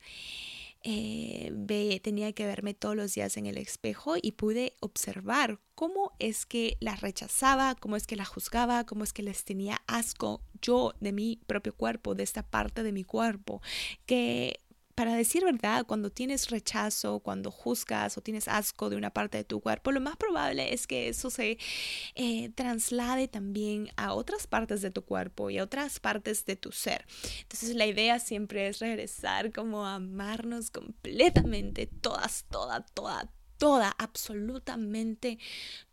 Eh, 0.87 1.51
tenía 2.03 2.31
que 2.33 2.45
verme 2.45 2.75
todos 2.75 2.95
los 2.95 3.15
días 3.15 3.37
en 3.37 3.47
el 3.47 3.57
espejo 3.57 4.15
y 4.21 4.33
pude 4.33 4.75
observar 4.81 5.59
cómo 5.73 6.13
es 6.19 6.45
que 6.45 6.77
las 6.79 7.01
rechazaba, 7.01 7.73
cómo 7.73 7.95
es 7.95 8.05
que 8.05 8.15
las 8.15 8.27
juzgaba, 8.27 8.85
cómo 8.85 9.03
es 9.03 9.11
que 9.11 9.23
les 9.23 9.43
tenía 9.45 9.81
asco 9.87 10.41
yo 10.61 10.93
de 10.99 11.11
mi 11.11 11.39
propio 11.47 11.73
cuerpo, 11.73 12.15
de 12.15 12.23
esta 12.23 12.43
parte 12.43 12.83
de 12.83 12.91
mi 12.91 13.03
cuerpo, 13.03 13.61
que 14.05 14.59
para 14.95 15.13
decir 15.13 15.43
verdad, 15.43 15.85
cuando 15.85 16.09
tienes 16.09 16.49
rechazo, 16.49 17.19
cuando 17.19 17.51
juzgas 17.51 18.17
o 18.17 18.21
tienes 18.21 18.47
asco 18.47 18.89
de 18.89 18.95
una 18.95 19.09
parte 19.09 19.37
de 19.37 19.43
tu 19.43 19.59
cuerpo, 19.59 19.91
lo 19.91 19.99
más 19.99 20.15
probable 20.15 20.73
es 20.73 20.87
que 20.87 21.09
eso 21.09 21.29
se 21.29 21.57
eh, 22.15 22.49
traslade 22.55 23.27
también 23.27 23.89
a 23.97 24.13
otras 24.13 24.47
partes 24.47 24.81
de 24.81 24.91
tu 24.91 25.03
cuerpo 25.03 25.49
y 25.49 25.57
a 25.57 25.63
otras 25.65 25.99
partes 25.99 26.45
de 26.45 26.55
tu 26.55 26.71
ser. 26.71 27.05
Entonces 27.41 27.75
la 27.75 27.85
idea 27.85 28.19
siempre 28.19 28.69
es 28.69 28.79
regresar 28.79 29.51
como 29.51 29.85
a 29.85 29.95
amarnos 29.95 30.71
completamente, 30.71 31.87
todas, 31.87 32.45
toda, 32.49 32.85
toda, 32.85 33.29
toda, 33.57 33.93
absolutamente 33.97 35.39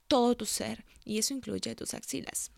todo 0.07 0.37
tu 0.37 0.47
ser. 0.47 0.85
Y 1.05 1.19
eso 1.19 1.35
incluye 1.35 1.75
tus 1.75 1.95
axilas. 1.95 2.53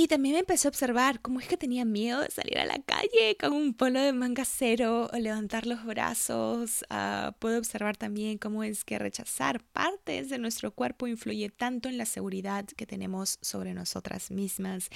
Y 0.00 0.08
también 0.08 0.32
me 0.32 0.38
empecé 0.38 0.66
a 0.66 0.70
observar 0.70 1.20
cómo 1.20 1.40
es 1.40 1.46
que 1.46 1.58
tenía 1.58 1.84
miedo 1.84 2.22
de 2.22 2.30
salir 2.30 2.58
a 2.58 2.64
la 2.64 2.78
calle 2.78 3.36
con 3.38 3.52
un 3.52 3.74
polo 3.74 4.00
de 4.00 4.14
manga 4.14 4.46
cero 4.46 5.10
o 5.12 5.16
levantar 5.18 5.66
los 5.66 5.84
brazos. 5.84 6.86
Uh, 6.90 7.32
puedo 7.38 7.58
observar 7.58 7.98
también 7.98 8.38
cómo 8.38 8.64
es 8.64 8.82
que 8.82 8.98
rechazar 8.98 9.62
partes 9.62 10.30
de 10.30 10.38
nuestro 10.38 10.70
cuerpo 10.74 11.06
influye 11.06 11.50
tanto 11.50 11.90
en 11.90 11.98
la 11.98 12.06
seguridad 12.06 12.64
que 12.64 12.86
tenemos 12.86 13.38
sobre 13.42 13.74
nosotras 13.74 14.30
mismas 14.30 14.88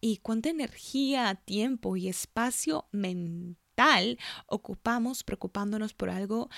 y 0.00 0.16
cuánta 0.16 0.48
energía, 0.48 1.36
tiempo 1.44 1.96
y 1.96 2.08
espacio 2.08 2.88
mental 2.90 4.18
ocupamos 4.48 5.22
preocupándonos 5.22 5.94
por 5.94 6.10
algo 6.10 6.50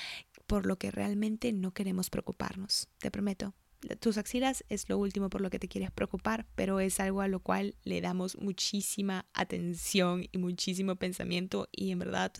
por 0.46 0.64
lo 0.64 0.78
que 0.78 0.90
realmente 0.90 1.52
no 1.52 1.74
queremos 1.74 2.08
preocuparnos. 2.08 2.88
Te 2.96 3.10
prometo, 3.10 3.52
tus 4.00 4.18
axilas 4.18 4.64
es 4.68 4.88
lo 4.88 4.98
último 4.98 5.30
por 5.30 5.40
lo 5.40 5.50
que 5.50 5.58
te 5.58 5.68
quieres 5.68 5.90
preocupar, 5.90 6.46
pero 6.54 6.80
es 6.80 7.00
algo 7.00 7.20
a 7.20 7.28
lo 7.28 7.40
cual 7.40 7.74
le 7.84 8.00
damos 8.00 8.36
muchísima 8.38 9.26
atención 9.32 10.26
y 10.30 10.38
muchísimo 10.38 10.96
pensamiento 10.96 11.68
y 11.72 11.90
en 11.90 11.98
verdad... 11.98 12.32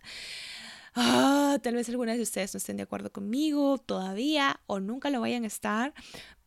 Ah, 0.95 1.59
tal 1.63 1.77
vez 1.77 1.89
algunas 1.89 2.17
de 2.17 2.25
ustedes 2.25 2.53
no 2.53 2.59
estén 2.59 2.77
de 2.77 2.83
acuerdo 2.83 3.13
conmigo 3.13 3.79
todavía 3.79 4.61
o 4.67 4.81
nunca 4.81 5.09
lo 5.11 5.21
vayan 5.21 5.45
a 5.45 5.47
estar, 5.47 5.95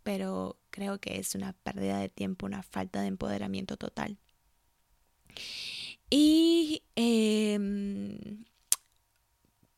pero 0.03 0.59
creo 0.69 0.99
que 0.99 1.17
es 1.17 1.33
una 1.33 1.53
pérdida 1.53 1.97
de 1.97 2.09
tiempo, 2.09 2.45
una 2.45 2.61
falta 2.61 3.01
de 3.01 3.07
empoderamiento 3.07 3.77
total. 3.77 4.17
Y 6.09 6.83
em, 6.95 8.45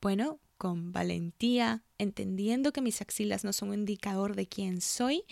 bueno, 0.01 0.39
con 0.57 0.91
valentía, 0.91 1.83
entendiendo 1.97 2.71
que 2.71 2.81
mis 2.81 3.01
axilas 3.01 3.43
no 3.43 3.53
son 3.53 3.69
un 3.69 3.79
indicador 3.79 4.35
de 4.35 4.47
quién 4.47 4.81
soy 4.81 5.23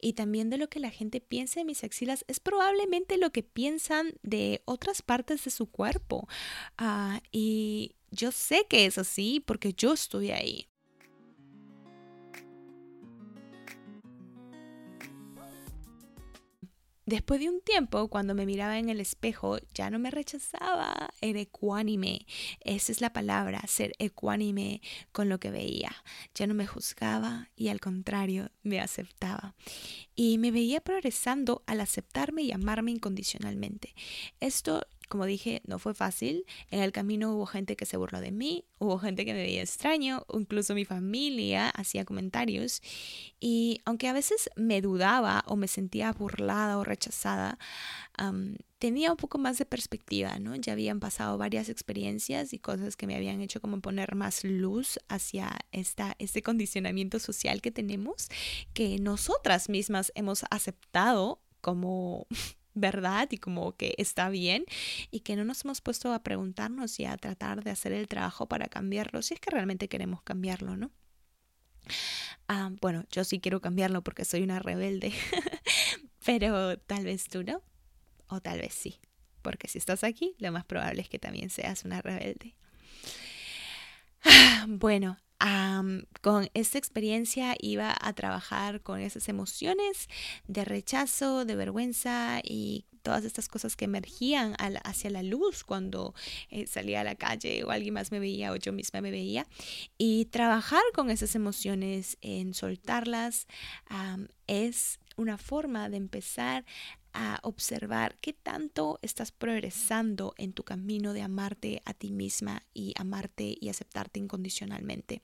y 0.00 0.14
también 0.14 0.50
de 0.50 0.58
lo 0.58 0.68
que 0.68 0.80
la 0.80 0.90
gente 0.90 1.20
piensa 1.20 1.60
de 1.60 1.64
mis 1.64 1.84
axilas 1.84 2.24
es 2.28 2.40
probablemente 2.40 3.18
lo 3.18 3.30
que 3.30 3.42
piensan 3.42 4.14
de 4.22 4.62
otras 4.64 5.02
partes 5.02 5.44
de 5.44 5.50
su 5.50 5.66
cuerpo. 5.66 6.28
Ah, 6.78 7.20
y 7.30 7.96
yo 8.10 8.32
sé 8.32 8.66
que 8.68 8.86
es 8.86 8.98
así 8.98 9.40
porque 9.40 9.72
yo 9.72 9.92
estoy 9.92 10.30
ahí. 10.30 10.71
Después 17.04 17.40
de 17.40 17.48
un 17.48 17.60
tiempo, 17.60 18.08
cuando 18.08 18.34
me 18.34 18.46
miraba 18.46 18.78
en 18.78 18.88
el 18.88 19.00
espejo, 19.00 19.58
ya 19.74 19.90
no 19.90 19.98
me 19.98 20.12
rechazaba, 20.12 21.10
era 21.20 21.40
ecuánime. 21.40 22.26
Esa 22.60 22.92
es 22.92 23.00
la 23.00 23.12
palabra, 23.12 23.60
ser 23.66 23.92
ecuánime 23.98 24.80
con 25.10 25.28
lo 25.28 25.40
que 25.40 25.50
veía. 25.50 25.90
Ya 26.34 26.46
no 26.46 26.54
me 26.54 26.66
juzgaba 26.66 27.48
y 27.56 27.68
al 27.68 27.80
contrario, 27.80 28.50
me 28.62 28.80
aceptaba. 28.80 29.56
Y 30.14 30.38
me 30.38 30.52
veía 30.52 30.80
progresando 30.80 31.64
al 31.66 31.80
aceptarme 31.80 32.42
y 32.42 32.52
amarme 32.52 32.92
incondicionalmente. 32.92 33.94
Esto 34.38 34.86
como 35.12 35.26
dije, 35.26 35.60
no 35.66 35.78
fue 35.78 35.92
fácil. 35.92 36.46
En 36.70 36.80
el 36.80 36.90
camino 36.90 37.34
hubo 37.34 37.44
gente 37.44 37.76
que 37.76 37.84
se 37.84 37.98
burló 37.98 38.22
de 38.22 38.32
mí, 38.32 38.64
hubo 38.78 38.98
gente 38.98 39.26
que 39.26 39.34
me 39.34 39.42
veía 39.42 39.60
extraño, 39.60 40.24
incluso 40.32 40.74
mi 40.74 40.86
familia 40.86 41.68
hacía 41.68 42.06
comentarios. 42.06 42.80
Y 43.38 43.82
aunque 43.84 44.08
a 44.08 44.14
veces 44.14 44.48
me 44.56 44.80
dudaba 44.80 45.44
o 45.46 45.56
me 45.56 45.68
sentía 45.68 46.10
burlada 46.12 46.78
o 46.78 46.84
rechazada, 46.84 47.58
tenía 48.78 49.10
un 49.10 49.18
poco 49.18 49.36
más 49.36 49.58
de 49.58 49.66
perspectiva, 49.66 50.38
¿no? 50.38 50.56
Ya 50.56 50.72
habían 50.72 50.98
pasado 50.98 51.36
varias 51.36 51.68
experiencias 51.68 52.54
y 52.54 52.58
cosas 52.58 52.96
que 52.96 53.06
me 53.06 53.14
habían 53.14 53.42
hecho 53.42 53.60
como 53.60 53.82
poner 53.82 54.14
más 54.14 54.44
luz 54.44 54.98
hacia 55.10 55.58
esta, 55.72 56.14
este 56.20 56.42
condicionamiento 56.42 57.18
social 57.18 57.60
que 57.60 57.70
tenemos, 57.70 58.30
que 58.72 58.98
nosotras 58.98 59.68
mismas 59.68 60.10
hemos 60.14 60.46
aceptado 60.50 61.42
como 61.60 62.26
verdad 62.74 63.28
y 63.30 63.38
como 63.38 63.76
que 63.76 63.94
está 63.98 64.28
bien 64.28 64.64
y 65.10 65.20
que 65.20 65.36
no 65.36 65.44
nos 65.44 65.64
hemos 65.64 65.80
puesto 65.80 66.12
a 66.12 66.22
preguntarnos 66.22 66.98
y 67.00 67.04
a 67.04 67.16
tratar 67.16 67.62
de 67.64 67.70
hacer 67.70 67.92
el 67.92 68.08
trabajo 68.08 68.46
para 68.46 68.66
cambiarlo, 68.66 69.22
si 69.22 69.34
es 69.34 69.40
que 69.40 69.50
realmente 69.50 69.88
queremos 69.88 70.22
cambiarlo, 70.22 70.76
¿no? 70.76 70.90
Ah, 72.48 72.70
bueno, 72.80 73.04
yo 73.10 73.24
sí 73.24 73.40
quiero 73.40 73.60
cambiarlo 73.60 74.02
porque 74.02 74.24
soy 74.24 74.42
una 74.42 74.58
rebelde, 74.60 75.12
pero 76.24 76.78
tal 76.78 77.04
vez 77.04 77.28
tú 77.28 77.42
no, 77.42 77.62
o 78.28 78.40
tal 78.40 78.60
vez 78.60 78.74
sí, 78.74 79.00
porque 79.42 79.68
si 79.68 79.78
estás 79.78 80.04
aquí, 80.04 80.34
lo 80.38 80.52
más 80.52 80.64
probable 80.64 81.02
es 81.02 81.08
que 81.08 81.18
también 81.18 81.50
seas 81.50 81.84
una 81.84 82.00
rebelde. 82.00 82.54
bueno, 84.68 85.18
con 86.20 86.48
esta 86.54 86.78
experiencia 86.78 87.56
iba 87.60 87.94
a 88.00 88.12
trabajar 88.12 88.80
con 88.80 89.00
esas 89.00 89.28
emociones 89.28 90.08
de 90.46 90.64
rechazo, 90.64 91.44
de 91.44 91.56
vergüenza 91.56 92.40
y 92.44 92.84
todas 93.02 93.24
estas 93.24 93.48
cosas 93.48 93.76
que 93.76 93.84
emergían 93.84 94.54
hacia 94.84 95.10
la 95.10 95.22
luz 95.22 95.64
cuando 95.64 96.14
eh, 96.50 96.66
salía 96.66 97.00
a 97.00 97.04
la 97.04 97.16
calle 97.16 97.64
o 97.64 97.70
alguien 97.70 97.94
más 97.94 98.12
me 98.12 98.20
veía 98.20 98.52
o 98.52 98.56
yo 98.56 98.72
misma 98.72 99.00
me 99.00 99.10
veía. 99.10 99.46
Y 99.98 100.26
trabajar 100.26 100.82
con 100.94 101.10
esas 101.10 101.34
emociones, 101.34 102.16
en 102.20 102.54
soltarlas, 102.54 103.46
es 104.46 105.00
una 105.16 105.38
forma 105.38 105.88
de 105.88 105.96
empezar 105.96 106.64
a 107.12 107.40
observar 107.42 108.16
qué 108.20 108.32
tanto 108.32 108.98
estás 109.02 109.32
progresando 109.32 110.34
en 110.38 110.52
tu 110.52 110.62
camino 110.62 111.12
de 111.12 111.22
amarte 111.22 111.82
a 111.84 111.92
ti 111.92 112.10
misma 112.10 112.62
y 112.72 112.94
amarte 112.96 113.56
y 113.60 113.68
aceptarte 113.68 114.18
incondicionalmente. 114.18 115.22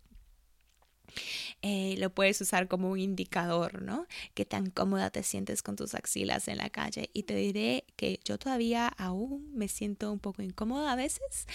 Eh, 1.63 1.97
lo 1.99 2.11
puedes 2.11 2.41
usar 2.41 2.69
como 2.69 2.91
un 2.91 2.99
indicador, 2.99 3.83
¿no? 3.83 4.07
Qué 4.35 4.45
tan 4.45 4.71
cómoda 4.71 5.11
te 5.11 5.23
sientes 5.23 5.63
con 5.63 5.77
tus 5.77 5.95
axilas 5.95 6.49
en 6.49 6.59
la 6.59 6.71
calle. 6.71 7.11
Y 7.13 7.25
te 7.25 7.35
diré 7.35 7.85
que 7.97 8.21
yo 8.25 8.39
todavía 8.39 8.89
aún 8.89 9.51
me 9.55 9.69
siento 9.69 10.13
un 10.13 10.19
poco 10.19 10.43
incómoda 10.43 10.93
a 10.93 10.97
veces, 10.97 11.47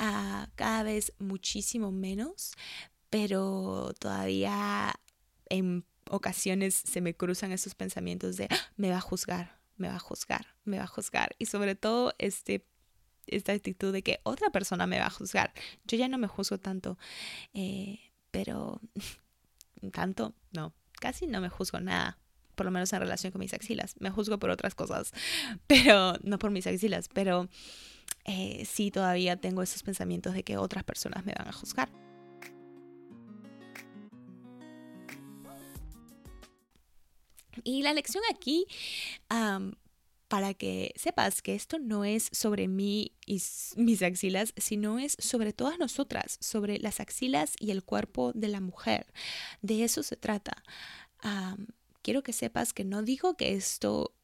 uh, 0.00 0.46
cada 0.54 0.82
vez 0.82 1.12
muchísimo 1.18 1.92
menos, 1.92 2.52
pero 3.10 3.94
todavía 3.98 4.94
en 5.48 5.84
ocasiones 6.10 6.74
se 6.74 7.00
me 7.00 7.14
cruzan 7.14 7.52
esos 7.52 7.74
pensamientos 7.74 8.36
de 8.36 8.48
ah, 8.50 8.56
me 8.76 8.90
va 8.90 8.98
a 8.98 9.00
juzgar, 9.00 9.58
me 9.76 9.88
va 9.88 9.96
a 9.96 10.00
juzgar, 10.00 10.46
me 10.64 10.78
va 10.78 10.84
a 10.84 10.88
juzgar. 10.88 11.34
Y 11.38 11.46
sobre 11.46 11.74
todo 11.74 12.14
este 12.18 12.66
esta 13.26 13.52
actitud 13.52 13.92
de 13.92 14.02
que 14.02 14.20
otra 14.22 14.50
persona 14.50 14.86
me 14.86 14.98
va 14.98 15.06
a 15.06 15.10
juzgar. 15.10 15.52
Yo 15.84 15.96
ya 15.96 16.08
no 16.08 16.18
me 16.18 16.28
juzgo 16.28 16.58
tanto. 16.58 16.98
Eh, 17.52 18.00
pero 18.34 18.80
tanto, 19.92 20.34
no, 20.50 20.74
casi 21.00 21.28
no 21.28 21.40
me 21.40 21.48
juzgo 21.48 21.78
nada, 21.78 22.18
por 22.56 22.66
lo 22.66 22.72
menos 22.72 22.92
en 22.92 22.98
relación 22.98 23.30
con 23.30 23.38
mis 23.38 23.54
axilas. 23.54 23.94
Me 24.00 24.10
juzgo 24.10 24.40
por 24.40 24.50
otras 24.50 24.74
cosas, 24.74 25.12
pero 25.68 26.14
no 26.24 26.40
por 26.40 26.50
mis 26.50 26.66
axilas, 26.66 27.08
pero 27.14 27.48
eh, 28.24 28.64
sí 28.66 28.90
todavía 28.90 29.36
tengo 29.36 29.62
esos 29.62 29.84
pensamientos 29.84 30.34
de 30.34 30.42
que 30.42 30.56
otras 30.56 30.82
personas 30.82 31.24
me 31.24 31.32
van 31.38 31.46
a 31.46 31.52
juzgar. 31.52 31.88
Y 37.62 37.82
la 37.82 37.94
lección 37.94 38.24
aquí 38.34 38.66
para 40.28 40.54
que 40.54 40.92
sepas 40.96 41.42
que 41.42 41.54
esto 41.54 41.78
no 41.78 42.04
es 42.04 42.28
sobre 42.32 42.68
mí 42.68 43.12
y 43.26 43.42
mis 43.76 44.02
axilas, 44.02 44.54
sino 44.56 44.98
es 44.98 45.16
sobre 45.18 45.52
todas 45.52 45.78
nosotras, 45.78 46.38
sobre 46.40 46.78
las 46.78 47.00
axilas 47.00 47.54
y 47.58 47.70
el 47.70 47.84
cuerpo 47.84 48.32
de 48.34 48.48
la 48.48 48.60
mujer. 48.60 49.12
De 49.62 49.84
eso 49.84 50.02
se 50.02 50.16
trata. 50.16 50.62
quiero 52.02 52.22
que 52.22 52.32
sepas 52.32 52.72
que 52.72 52.84
no 52.84 53.02
digo 53.02 53.36
que 53.36 53.54
esto 53.54 54.14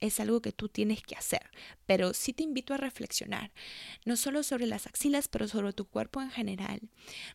es 0.00 0.20
algo 0.20 0.42
que 0.42 0.52
tú 0.52 0.68
tienes 0.68 1.02
que 1.02 1.16
hacer, 1.16 1.50
pero 1.86 2.12
sí 2.12 2.32
te 2.32 2.42
invito 2.42 2.74
a 2.74 2.76
reflexionar, 2.76 3.52
no 4.04 4.16
solo 4.16 4.42
sobre 4.42 4.66
las 4.66 4.86
axilas, 4.86 5.28
pero 5.28 5.48
sobre 5.48 5.72
tu 5.72 5.86
cuerpo 5.86 6.20
en 6.20 6.30
general. 6.30 6.80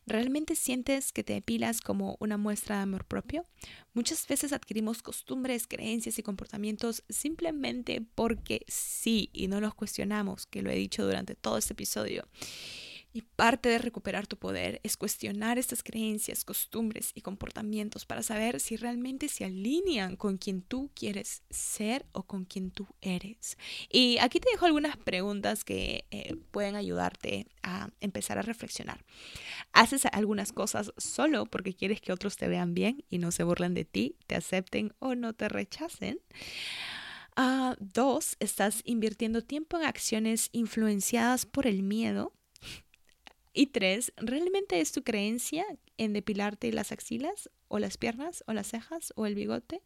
¿Realmente 0.06 0.56
sientes 0.56 1.12
que 1.12 1.24
te 1.24 1.34
depilas 1.34 1.82
como 1.82 2.18
una 2.20 2.38
muestra 2.38 2.77
de 2.77 2.84
amor 2.84 3.06
propio? 3.06 3.46
Muchas 3.94 4.27
veces 4.27 4.53
adquirimos 4.53 5.01
costumbres, 5.01 5.68
creencias 5.68 6.20
y 6.20 6.24
comportamientos 6.24 7.03
simplemente 7.10 8.01
porque 8.15 8.65
sí 8.68 9.30
y 9.34 9.48
no 9.48 9.60
los 9.62 9.74
cuestionamos, 9.74 10.46
que 10.46 10.62
lo 10.62 10.70
he 10.70 10.75
dicho 10.75 11.03
durante 11.03 11.36
todo 11.36 11.58
este 11.58 11.74
episodio. 11.74 12.27
Y 13.13 13.24
parte 13.24 13.68
de 13.68 13.77
recuperar 13.77 14.25
tu 14.25 14.38
poder 14.38 14.80
es 14.84 14.96
cuestionar 14.96 15.58
estas 15.58 15.84
creencias, 15.84 16.46
costumbres 16.46 17.12
y 17.13 17.22
comportamientos 17.22 18.06
para 18.06 18.24
saber 18.24 18.62
si 18.62 18.77
realmente 18.77 19.27
se 19.27 19.44
alinean 19.44 20.15
con 20.15 20.38
quien 20.38 20.62
tú 20.62 20.89
quieres 20.96 21.44
ser 21.50 22.06
o 22.13 22.24
con 22.24 22.46
quien 22.46 22.72
tú 22.72 22.88
eres. 23.01 23.58
Y 23.89 24.18
aquí 24.20 24.39
te 24.39 24.50
dejo 24.51 24.65
algunas 24.65 24.96
preguntas 24.96 25.65
que 25.65 26.06
eh, 26.12 26.38
pueden 26.51 26.75
ayudarte 26.75 27.48
a 27.63 27.89
empezar 28.00 28.38
a 28.38 28.44
reflexionar. 28.44 29.03
¿Haces 29.74 30.06
algunas 30.06 30.53
cosas 30.53 30.94
solo 30.98 31.46
porque 31.46 31.74
quieres 31.74 32.00
que 32.00 32.13
otros 32.13 32.38
te 32.38 32.48
vean 32.48 32.74
bien 32.74 33.03
y 33.10 33.18
no 33.18 33.32
se 33.32 33.44
burlen 33.44 33.74
de 33.74 33.84
ti, 33.84 34.15
te 34.27 34.36
acepten 34.36 34.94
o 35.00 35.15
no 35.15 35.34
te 35.34 35.50
rechacen? 35.50 36.20
Ah, 37.36 37.75
dos, 37.80 38.36
¿estás 38.39 38.82
invirtiendo 38.86 39.41
tiempo 39.41 39.77
en 39.77 39.86
acciones 39.86 40.50
influenciadas 40.51 41.46
por 41.46 41.65
el 41.65 41.82
miedo? 41.82 42.34
Y 43.53 43.67
tres, 43.67 44.13
¿realmente 44.17 44.79
es 44.79 44.91
tu 44.91 45.03
creencia 45.03 45.65
en 45.98 46.13
depilarte 46.13 46.72
las 46.72 46.91
axilas 46.91 47.50
o 47.67 47.79
las 47.79 47.98
piernas 47.98 48.43
o 48.48 48.53
las 48.53 48.67
cejas 48.67 49.12
o 49.15 49.25
el 49.25 49.36
bigote? 49.36 49.81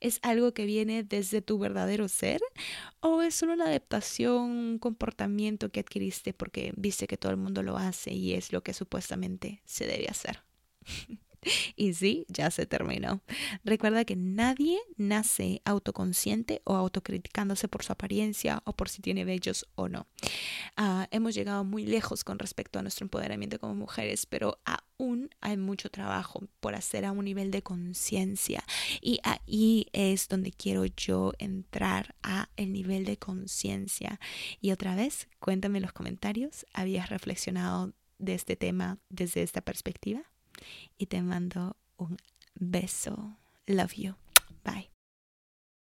¿Es 0.00 0.20
algo 0.22 0.54
que 0.54 0.66
viene 0.66 1.02
desde 1.02 1.42
tu 1.42 1.58
verdadero 1.58 2.08
ser? 2.08 2.40
¿O 3.00 3.22
es 3.22 3.34
solo 3.34 3.54
una 3.54 3.66
adaptación, 3.66 4.50
un 4.50 4.78
comportamiento 4.78 5.70
que 5.70 5.80
adquiriste 5.80 6.32
porque 6.32 6.72
viste 6.76 7.08
que 7.08 7.16
todo 7.16 7.32
el 7.32 7.38
mundo 7.38 7.62
lo 7.62 7.76
hace 7.76 8.12
y 8.12 8.34
es 8.34 8.52
lo 8.52 8.62
que 8.62 8.72
supuestamente 8.72 9.62
se 9.64 9.86
debe 9.86 10.06
hacer? 10.08 10.42
Y 11.76 11.94
sí, 11.94 12.26
ya 12.28 12.50
se 12.50 12.66
terminó. 12.66 13.20
Recuerda 13.64 14.04
que 14.04 14.16
nadie 14.16 14.78
nace 14.96 15.62
autoconsciente 15.64 16.60
o 16.64 16.76
autocriticándose 16.76 17.68
por 17.68 17.84
su 17.84 17.92
apariencia 17.92 18.62
o 18.64 18.72
por 18.72 18.88
si 18.88 19.02
tiene 19.02 19.24
vellos 19.24 19.66
o 19.74 19.88
no. 19.88 20.06
Ah, 20.76 21.08
hemos 21.10 21.34
llegado 21.34 21.64
muy 21.64 21.86
lejos 21.86 22.24
con 22.24 22.38
respecto 22.38 22.78
a 22.78 22.82
nuestro 22.82 23.04
empoderamiento 23.04 23.58
como 23.58 23.74
mujeres, 23.74 24.26
pero 24.26 24.58
aún 24.64 25.30
hay 25.40 25.56
mucho 25.56 25.90
trabajo 25.90 26.42
por 26.60 26.74
hacer 26.74 27.04
a 27.04 27.12
un 27.12 27.24
nivel 27.24 27.50
de 27.50 27.62
conciencia. 27.62 28.64
Y 29.00 29.20
ahí 29.22 29.86
es 29.92 30.28
donde 30.28 30.50
quiero 30.50 30.84
yo 30.86 31.32
entrar 31.38 32.14
a 32.22 32.48
el 32.56 32.72
nivel 32.72 33.04
de 33.04 33.16
conciencia. 33.16 34.20
Y 34.60 34.72
otra 34.72 34.94
vez, 34.96 35.28
cuéntame 35.38 35.78
en 35.78 35.82
los 35.82 35.92
comentarios, 35.92 36.66
¿habías 36.72 37.08
reflexionado 37.10 37.92
de 38.18 38.34
este 38.34 38.56
tema 38.56 38.98
desde 39.08 39.42
esta 39.42 39.60
perspectiva? 39.60 40.22
Y 40.96 41.06
te 41.06 41.22
mando 41.22 41.76
un 41.96 42.16
beso. 42.54 43.36
Love 43.66 43.94
you. 43.94 44.14
Bye. 44.64 44.90